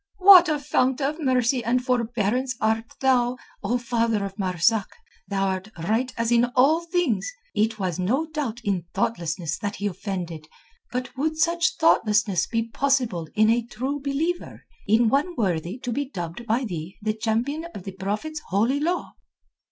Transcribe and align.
"What 0.17 0.49
a 0.49 0.57
fount 0.57 0.99
of 0.99 1.19
mercy 1.19 1.63
and 1.63 1.79
forbearance 1.85 2.55
art 2.59 2.95
thou, 3.01 3.37
O 3.61 3.77
father 3.77 4.25
of 4.25 4.35
Marzak! 4.39 4.87
Thou'rt 5.29 5.69
right 5.77 6.11
as 6.17 6.31
in 6.31 6.45
all 6.55 6.79
things. 6.83 7.31
It 7.53 7.77
was 7.77 7.99
no 7.99 8.25
doubt 8.25 8.61
in 8.63 8.85
thoughtlessness 8.95 9.59
that 9.59 9.75
he 9.75 9.85
offended, 9.85 10.47
but 10.91 11.15
would 11.15 11.37
such 11.37 11.75
thoughtlessness 11.75 12.47
be 12.47 12.67
possible 12.67 13.27
in 13.35 13.51
a 13.51 13.61
True 13.61 13.99
Believer—in 13.99 15.07
one 15.07 15.35
worthy 15.35 15.77
to 15.77 15.91
be 15.91 16.09
dubbed 16.09 16.47
by 16.47 16.63
thee 16.65 16.97
the 17.03 17.13
champion 17.13 17.65
of 17.75 17.83
the 17.83 17.91
Prophet's 17.91 18.41
Holy 18.49 18.79
Law?" 18.79 19.13